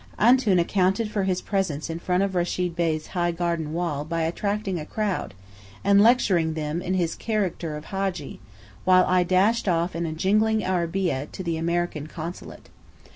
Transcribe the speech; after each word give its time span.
"Antoun" 0.17 0.57
accounted 0.57 1.11
for 1.11 1.25
his 1.25 1.43
presence 1.43 1.87
in 1.87 1.99
front 1.99 2.23
of 2.23 2.33
Rechid 2.33 2.75
Bey's 2.75 3.05
high 3.13 3.29
garden 3.29 3.71
wall, 3.71 4.03
by 4.03 4.23
attracting 4.23 4.79
a 4.79 4.83
crowd, 4.83 5.35
and 5.83 6.01
lecturing 6.01 6.55
them 6.55 6.81
in 6.81 6.95
his 6.95 7.13
character 7.13 7.77
of 7.77 7.85
Hadji, 7.85 8.39
while 8.83 9.05
I 9.05 9.21
dashed 9.21 9.67
off 9.67 9.95
in 9.95 10.07
a 10.07 10.11
jingling 10.11 10.63
arabeah, 10.63 11.27
to 11.31 11.43
the 11.43 11.55
American 11.57 12.07
Consulate. 12.07 12.69